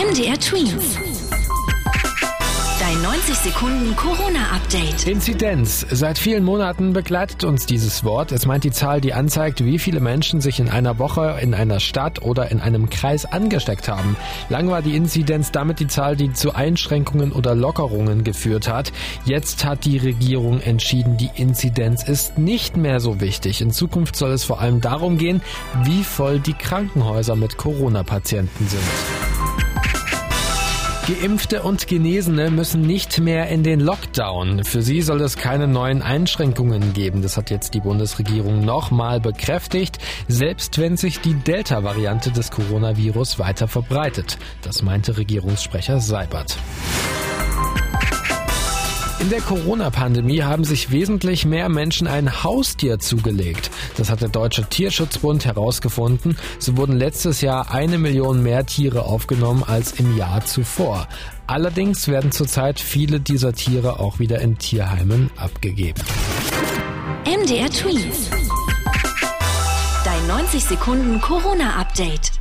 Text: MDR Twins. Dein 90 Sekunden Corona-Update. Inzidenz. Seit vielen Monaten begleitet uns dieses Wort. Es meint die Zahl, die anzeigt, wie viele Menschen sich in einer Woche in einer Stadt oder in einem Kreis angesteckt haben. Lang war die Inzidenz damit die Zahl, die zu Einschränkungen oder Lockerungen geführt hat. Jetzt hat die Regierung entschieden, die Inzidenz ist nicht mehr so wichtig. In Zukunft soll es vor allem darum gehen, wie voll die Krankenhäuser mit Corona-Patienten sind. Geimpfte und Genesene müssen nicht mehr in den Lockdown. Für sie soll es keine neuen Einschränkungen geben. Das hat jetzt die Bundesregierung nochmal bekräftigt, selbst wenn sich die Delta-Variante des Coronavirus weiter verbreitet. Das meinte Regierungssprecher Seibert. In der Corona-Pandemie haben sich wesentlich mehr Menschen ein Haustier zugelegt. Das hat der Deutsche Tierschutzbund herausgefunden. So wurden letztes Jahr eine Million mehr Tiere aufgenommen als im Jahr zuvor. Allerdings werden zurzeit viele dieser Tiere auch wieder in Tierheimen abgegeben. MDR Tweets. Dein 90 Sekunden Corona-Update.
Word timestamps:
MDR 0.00 0.40
Twins. 0.40 0.96
Dein 2.80 3.02
90 3.02 3.34
Sekunden 3.34 3.94
Corona-Update. 3.96 5.06
Inzidenz. 5.06 5.86
Seit 5.90 6.18
vielen 6.18 6.42
Monaten 6.42 6.94
begleitet 6.94 7.44
uns 7.44 7.66
dieses 7.66 8.02
Wort. 8.02 8.32
Es 8.32 8.46
meint 8.46 8.64
die 8.64 8.70
Zahl, 8.70 9.02
die 9.02 9.12
anzeigt, 9.12 9.62
wie 9.62 9.78
viele 9.78 10.00
Menschen 10.00 10.40
sich 10.40 10.58
in 10.58 10.70
einer 10.70 10.98
Woche 10.98 11.38
in 11.42 11.52
einer 11.52 11.80
Stadt 11.80 12.22
oder 12.22 12.50
in 12.50 12.60
einem 12.60 12.88
Kreis 12.88 13.26
angesteckt 13.26 13.88
haben. 13.88 14.16
Lang 14.48 14.70
war 14.70 14.80
die 14.80 14.96
Inzidenz 14.96 15.52
damit 15.52 15.80
die 15.80 15.86
Zahl, 15.86 16.16
die 16.16 16.32
zu 16.32 16.54
Einschränkungen 16.54 17.30
oder 17.30 17.54
Lockerungen 17.54 18.24
geführt 18.24 18.68
hat. 18.68 18.92
Jetzt 19.26 19.66
hat 19.66 19.84
die 19.84 19.98
Regierung 19.98 20.62
entschieden, 20.62 21.18
die 21.18 21.30
Inzidenz 21.34 22.04
ist 22.04 22.38
nicht 22.38 22.74
mehr 22.74 23.00
so 23.00 23.20
wichtig. 23.20 23.60
In 23.60 23.70
Zukunft 23.70 24.16
soll 24.16 24.30
es 24.30 24.44
vor 24.44 24.62
allem 24.62 24.80
darum 24.80 25.18
gehen, 25.18 25.42
wie 25.84 26.04
voll 26.04 26.40
die 26.40 26.54
Krankenhäuser 26.54 27.36
mit 27.36 27.58
Corona-Patienten 27.58 28.66
sind. 28.66 29.29
Geimpfte 31.10 31.64
und 31.64 31.88
Genesene 31.88 32.52
müssen 32.52 32.82
nicht 32.82 33.18
mehr 33.18 33.48
in 33.48 33.64
den 33.64 33.80
Lockdown. 33.80 34.62
Für 34.62 34.80
sie 34.80 35.02
soll 35.02 35.20
es 35.22 35.36
keine 35.36 35.66
neuen 35.66 36.02
Einschränkungen 36.02 36.92
geben. 36.92 37.20
Das 37.20 37.36
hat 37.36 37.50
jetzt 37.50 37.74
die 37.74 37.80
Bundesregierung 37.80 38.64
nochmal 38.64 39.18
bekräftigt, 39.18 39.98
selbst 40.28 40.78
wenn 40.78 40.96
sich 40.96 41.20
die 41.20 41.34
Delta-Variante 41.34 42.30
des 42.30 42.52
Coronavirus 42.52 43.40
weiter 43.40 43.66
verbreitet. 43.66 44.38
Das 44.62 44.82
meinte 44.82 45.16
Regierungssprecher 45.16 45.98
Seibert. 45.98 46.56
In 49.20 49.28
der 49.28 49.42
Corona-Pandemie 49.42 50.42
haben 50.42 50.64
sich 50.64 50.92
wesentlich 50.92 51.44
mehr 51.44 51.68
Menschen 51.68 52.06
ein 52.06 52.42
Haustier 52.42 52.98
zugelegt. 52.98 53.70
Das 53.98 54.08
hat 54.08 54.22
der 54.22 54.30
Deutsche 54.30 54.64
Tierschutzbund 54.64 55.44
herausgefunden. 55.44 56.38
So 56.58 56.78
wurden 56.78 56.96
letztes 56.96 57.42
Jahr 57.42 57.70
eine 57.70 57.98
Million 57.98 58.42
mehr 58.42 58.64
Tiere 58.64 59.04
aufgenommen 59.04 59.62
als 59.62 59.92
im 59.92 60.16
Jahr 60.16 60.46
zuvor. 60.46 61.06
Allerdings 61.46 62.08
werden 62.08 62.32
zurzeit 62.32 62.80
viele 62.80 63.20
dieser 63.20 63.52
Tiere 63.52 64.00
auch 64.00 64.20
wieder 64.20 64.40
in 64.40 64.56
Tierheimen 64.56 65.30
abgegeben. 65.36 66.00
MDR 67.26 67.68
Tweets. 67.68 68.30
Dein 70.02 70.26
90 70.28 70.64
Sekunden 70.64 71.20
Corona-Update. 71.20 72.39